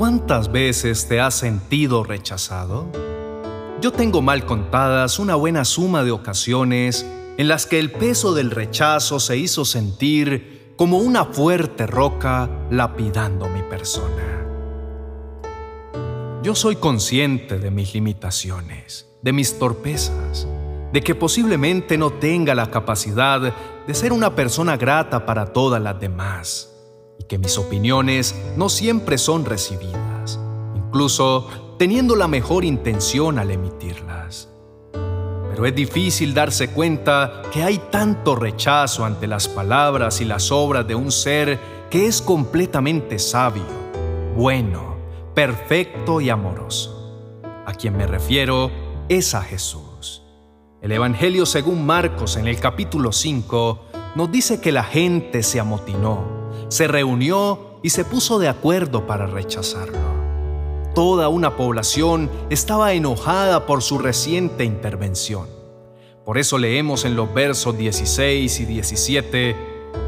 [0.00, 2.86] ¿Cuántas veces te has sentido rechazado?
[3.82, 7.04] Yo tengo mal contadas una buena suma de ocasiones
[7.36, 13.46] en las que el peso del rechazo se hizo sentir como una fuerte roca lapidando
[13.50, 14.46] mi persona.
[16.42, 20.48] Yo soy consciente de mis limitaciones, de mis torpezas,
[20.94, 23.52] de que posiblemente no tenga la capacidad
[23.86, 26.69] de ser una persona grata para todas las demás
[27.20, 30.40] y que mis opiniones no siempre son recibidas,
[30.74, 34.48] incluso teniendo la mejor intención al emitirlas.
[34.92, 40.88] Pero es difícil darse cuenta que hay tanto rechazo ante las palabras y las obras
[40.88, 41.58] de un ser
[41.90, 43.66] que es completamente sabio,
[44.34, 44.96] bueno,
[45.34, 47.42] perfecto y amoroso.
[47.66, 48.70] A quien me refiero
[49.10, 50.22] es a Jesús.
[50.80, 56.39] El Evangelio según Marcos en el capítulo 5 nos dice que la gente se amotinó
[56.70, 59.98] se reunió y se puso de acuerdo para rechazarlo.
[60.94, 65.46] Toda una población estaba enojada por su reciente intervención.
[66.24, 69.56] Por eso leemos en los versos 16 y 17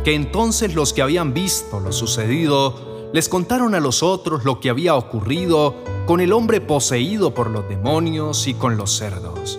[0.05, 4.71] que entonces los que habían visto lo sucedido les contaron a los otros lo que
[4.71, 5.75] había ocurrido
[6.07, 9.59] con el hombre poseído por los demonios y con los cerdos.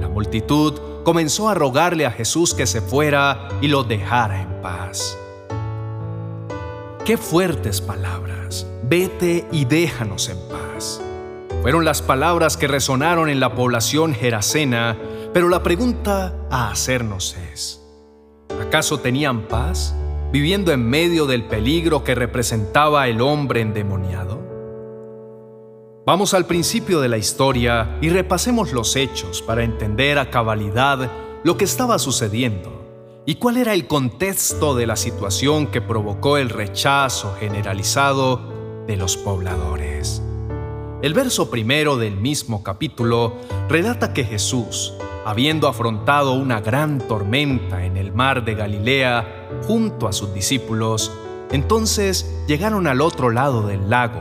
[0.00, 0.74] La multitud
[1.04, 5.16] comenzó a rogarle a Jesús que se fuera y lo dejara en paz.
[7.06, 8.66] Qué fuertes palabras.
[8.82, 11.00] Vete y déjanos en paz.
[11.62, 14.98] Fueron las palabras que resonaron en la población gerasena,
[15.32, 17.80] pero la pregunta a hacernos es,
[18.60, 19.94] ¿acaso tenían paz
[20.32, 24.40] viviendo en medio del peligro que representaba el hombre endemoniado?
[26.04, 31.08] Vamos al principio de la historia y repasemos los hechos para entender a cabalidad
[31.44, 32.75] lo que estaba sucediendo
[33.28, 39.16] ¿Y cuál era el contexto de la situación que provocó el rechazo generalizado de los
[39.16, 40.22] pobladores?
[41.02, 43.34] El verso primero del mismo capítulo
[43.68, 50.12] relata que Jesús, habiendo afrontado una gran tormenta en el mar de Galilea junto a
[50.12, 51.10] sus discípulos,
[51.50, 54.20] entonces llegaron al otro lado del lago,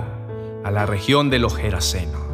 [0.63, 2.24] a la región de los Gerasenos.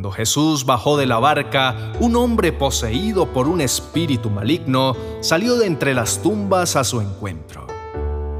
[0.00, 5.66] Cuando Jesús bajó de la barca, un hombre poseído por un espíritu maligno salió de
[5.66, 7.66] entre las tumbas a su encuentro.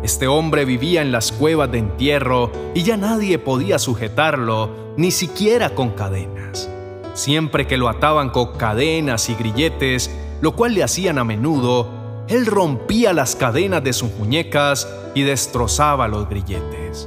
[0.02, 5.74] Este hombre vivía en las cuevas de entierro y ya nadie podía sujetarlo, ni siquiera
[5.74, 6.70] con cadenas.
[7.12, 10.10] Siempre que lo ataban con cadenas y grilletes,
[10.40, 16.08] lo cual le hacían a menudo, él rompía las cadenas de sus muñecas y destrozaba
[16.08, 17.06] los grilletes.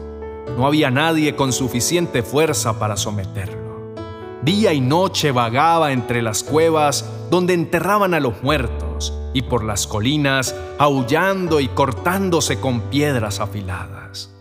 [0.55, 3.62] No había nadie con suficiente fuerza para someterlo.
[4.43, 9.87] Día y noche vagaba entre las cuevas donde enterraban a los muertos y por las
[9.87, 14.33] colinas aullando y cortándose con piedras afiladas.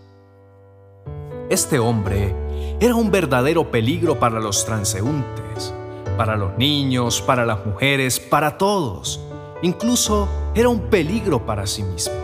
[1.48, 2.34] Este hombre
[2.80, 5.72] era un verdadero peligro para los transeúntes,
[6.16, 9.20] para los niños, para las mujeres, para todos.
[9.62, 12.14] Incluso era un peligro para sí mismo,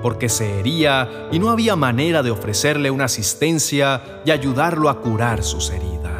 [0.00, 5.42] porque se hería y no había manera de ofrecerle una asistencia y ayudarlo a curar
[5.42, 6.15] sus heridas.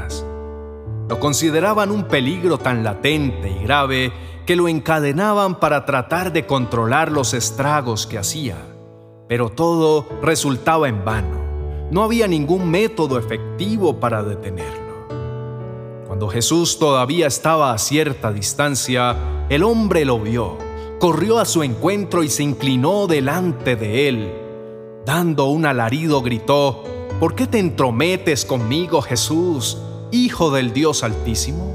[1.08, 4.12] Lo consideraban un peligro tan latente y grave
[4.44, 8.56] que lo encadenaban para tratar de controlar los estragos que hacía.
[9.28, 11.46] Pero todo resultaba en vano.
[11.90, 14.86] No había ningún método efectivo para detenerlo.
[16.06, 19.16] Cuando Jesús todavía estaba a cierta distancia,
[19.48, 20.58] el hombre lo vio,
[20.98, 24.32] corrió a su encuentro y se inclinó delante de él.
[25.04, 26.82] Dando un alarido gritó,
[27.20, 29.78] ¿Por qué te entrometes conmigo, Jesús?
[30.12, 31.74] Hijo del Dios Altísimo?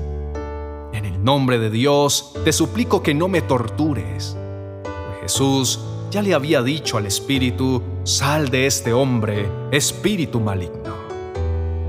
[0.93, 4.37] En el nombre de Dios te suplico que no me tortures.
[4.83, 10.95] Pues Jesús ya le había dicho al espíritu, sal de este hombre, espíritu maligno.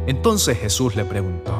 [0.08, 1.52] Entonces Jesús le preguntó,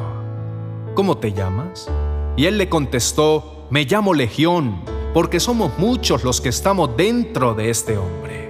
[0.95, 1.89] ¿cómo te llamas?
[2.35, 4.81] Y él le contestó, me llamo Legión,
[5.13, 8.42] porque somos muchos los que estamos dentro de este hombre.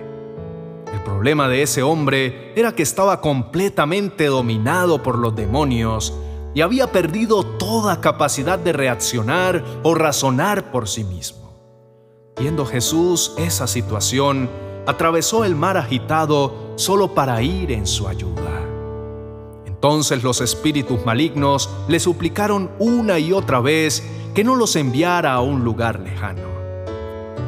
[1.06, 6.14] Problema de ese hombre era que estaba completamente dominado por los demonios
[6.54, 11.44] y había perdido toda capacidad de reaccionar o razonar por sí mismo.
[12.40, 14.50] Viendo Jesús esa situación,
[14.86, 18.62] atravesó el mar agitado solo para ir en su ayuda.
[19.66, 24.04] Entonces los espíritus malignos le suplicaron una y otra vez
[24.34, 26.63] que no los enviara a un lugar lejano.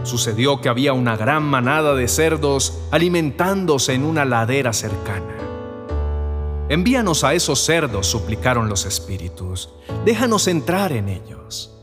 [0.06, 5.36] Sucedió que había una gran manada de cerdos alimentándose en una ladera cercana.
[6.70, 9.70] Envíanos a esos cerdos, suplicaron los espíritus.
[10.06, 11.76] Déjanos entrar en ellos.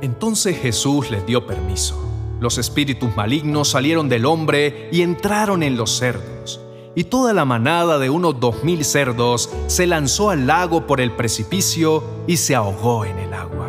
[0.00, 2.08] Entonces Jesús les dio permiso.
[2.40, 6.60] Los espíritus malignos salieron del hombre y entraron en los cerdos,
[6.94, 11.10] y toda la manada de unos dos mil cerdos se lanzó al lago por el
[11.10, 13.68] precipicio y se ahogó en el agua.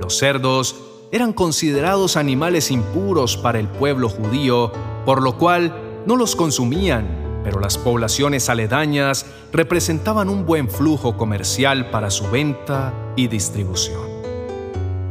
[0.00, 0.74] Los cerdos
[1.12, 4.72] eran considerados animales impuros para el pueblo judío,
[5.04, 5.74] por lo cual
[6.06, 12.94] no los consumían, pero las poblaciones aledañas representaban un buen flujo comercial para su venta
[13.16, 14.08] y distribución.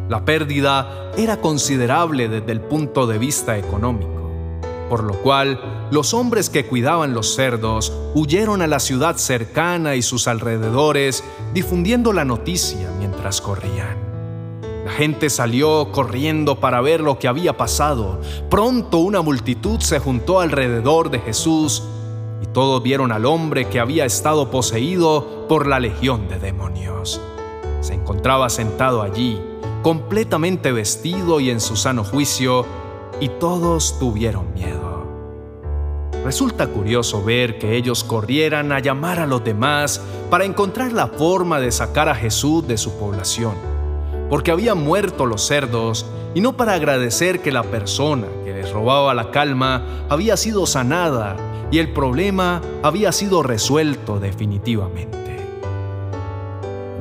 [0.10, 4.20] La pérdida era considerable desde el punto de vista económico
[4.90, 10.02] por lo cual los hombres que cuidaban los cerdos huyeron a la ciudad cercana y
[10.02, 11.24] sus alrededores
[11.54, 14.09] difundiendo la noticia mientras corrían.
[14.90, 18.20] La gente salió corriendo para ver lo que había pasado.
[18.50, 21.84] Pronto una multitud se juntó alrededor de Jesús
[22.42, 27.22] y todos vieron al hombre que había estado poseído por la legión de demonios.
[27.82, 29.40] Se encontraba sentado allí,
[29.84, 32.66] completamente vestido y en su sano juicio,
[33.20, 35.06] y todos tuvieron miedo.
[36.26, 40.02] Resulta curioso ver que ellos corrieran a llamar a los demás
[40.32, 43.54] para encontrar la forma de sacar a Jesús de su población,
[44.30, 46.06] porque habían muerto los cerdos
[46.36, 51.36] y no para agradecer que la persona que les robaba la calma había sido sanada
[51.72, 55.18] y el problema había sido resuelto definitivamente.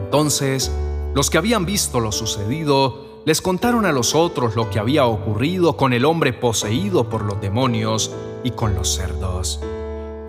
[0.04, 0.72] Entonces,
[1.14, 5.76] los que habían visto lo sucedido les contaron a los otros lo que había ocurrido
[5.76, 8.10] con el hombre poseído por los demonios
[8.42, 9.60] y con los cerdos.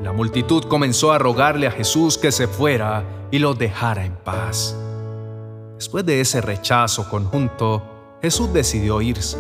[0.02, 4.76] La multitud comenzó a rogarle a Jesús que se fuera y los dejara en paz.
[5.80, 7.82] Después de ese rechazo conjunto,
[8.22, 9.38] Jesús decidió irse,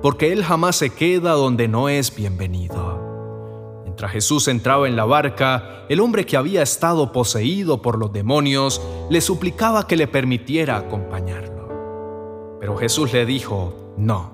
[0.00, 3.82] porque Él jamás se queda donde no es bienvenido.
[3.84, 8.80] Mientras Jesús entraba en la barca, el hombre que había estado poseído por los demonios
[9.10, 12.56] le suplicaba que le permitiera acompañarlo.
[12.60, 14.30] Pero Jesús le dijo, no,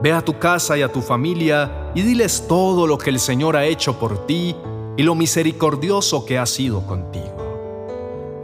[0.00, 3.56] ve a tu casa y a tu familia y diles todo lo que el Señor
[3.56, 4.54] ha hecho por ti
[4.96, 7.37] y lo misericordioso que ha sido contigo.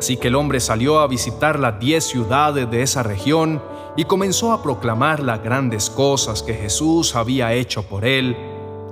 [0.05, 3.63] Así que el hombre salió a visitar las diez ciudades de esa región
[3.97, 8.37] y comenzó a proclamar las grandes cosas que Jesús había hecho por él,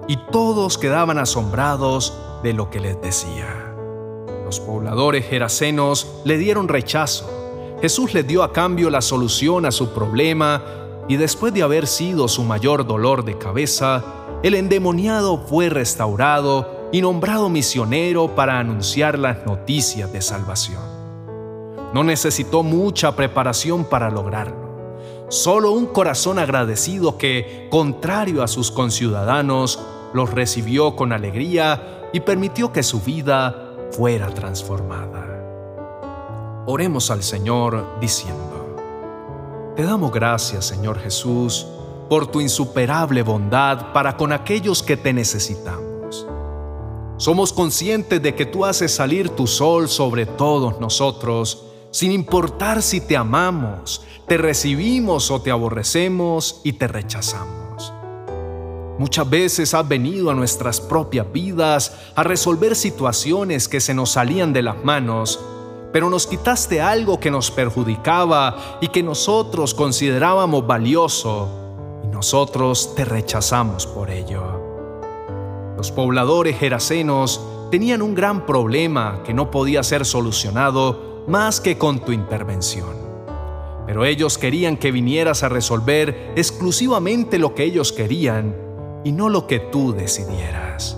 [0.08, 3.74] y todos quedaban asombrados de lo que les decía.
[4.46, 7.28] Los pobladores gerasenos le dieron rechazo
[7.82, 10.62] Jesús le dio a cambio la solución a su problema
[11.08, 14.02] y después de haber sido su mayor dolor de cabeza,
[14.42, 20.91] el endemoniado fue restaurado y nombrado misionero para anunciar las noticias de salvación.
[21.94, 25.26] No necesitó mucha preparación para lograrlo.
[25.28, 29.80] Solo un corazón agradecido que, contrario a sus conciudadanos,
[30.12, 35.22] los recibió con alegría y permitió que su vida fuera transformada.
[36.66, 38.76] Oremos al Señor diciendo,
[39.74, 41.66] Te damos gracias, Señor Jesús,
[42.08, 46.26] por tu insuperable bondad para con aquellos que te necesitamos.
[47.16, 53.00] Somos conscientes de que tú haces salir tu sol sobre todos nosotros, sin importar si
[53.00, 57.92] te amamos, te recibimos o te aborrecemos y te rechazamos.
[58.98, 64.52] Muchas veces has venido a nuestras propias vidas a resolver situaciones que se nos salían
[64.52, 65.38] de las manos
[65.92, 71.48] pero nos quitaste algo que nos perjudicaba y que nosotros considerábamos valioso,
[72.02, 74.42] y nosotros te rechazamos por ello.
[75.76, 77.40] Los pobladores gerasenos
[77.70, 82.96] tenían un gran problema que no podía ser solucionado más que con tu intervención.
[83.86, 88.54] Pero ellos querían que vinieras a resolver exclusivamente lo que ellos querían
[89.04, 90.96] y no lo que tú decidieras.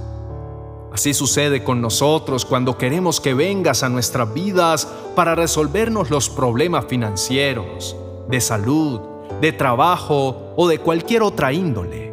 [0.93, 6.85] Así sucede con nosotros cuando queremos que vengas a nuestras vidas para resolvernos los problemas
[6.85, 7.97] financieros,
[8.29, 9.01] de salud,
[9.41, 12.13] de trabajo o de cualquier otra índole,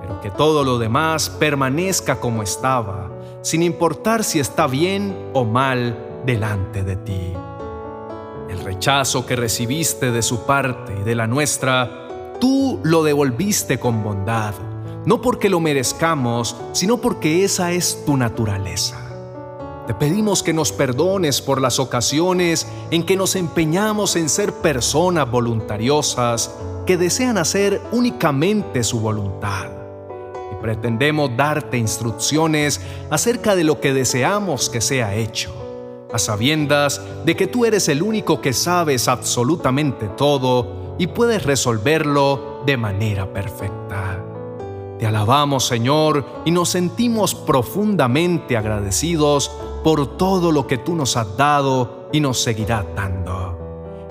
[0.00, 3.10] pero que todo lo demás permanezca como estaba,
[3.42, 7.34] sin importar si está bien o mal delante de ti.
[8.48, 14.02] El rechazo que recibiste de su parte y de la nuestra, tú lo devolviste con
[14.02, 14.54] bondad
[15.04, 19.00] no porque lo merezcamos, sino porque esa es tu naturaleza.
[19.86, 25.30] Te pedimos que nos perdones por las ocasiones en que nos empeñamos en ser personas
[25.30, 26.54] voluntariosas
[26.86, 29.68] que desean hacer únicamente su voluntad.
[30.52, 35.54] Y pretendemos darte instrucciones acerca de lo que deseamos que sea hecho,
[36.14, 42.62] a sabiendas de que tú eres el único que sabes absolutamente todo y puedes resolverlo
[42.64, 44.24] de manera perfecta.
[44.96, 49.50] Te alabamos, Señor, y nos sentimos profundamente agradecidos
[49.82, 53.58] por todo lo que tú nos has dado y nos seguirás dando.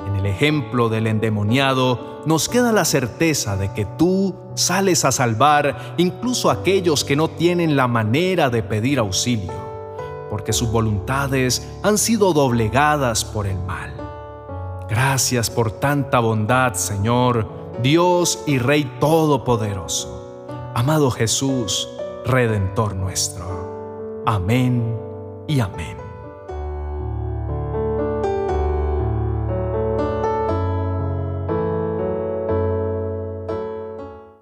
[0.05, 5.95] En el ejemplo del endemoniado, nos queda la certeza de que tú sales a salvar
[5.97, 9.53] incluso a aquellos que no tienen la manera de pedir auxilio,
[10.33, 13.93] porque sus voluntades han sido doblegadas por el mal.
[14.89, 17.47] Gracias por tanta bondad, Señor,
[17.83, 20.73] Dios y Rey Todopoderoso.
[20.73, 21.87] Amado Jesús,
[22.25, 24.23] Redentor nuestro.
[24.25, 24.97] Amén
[25.47, 26.02] y amén.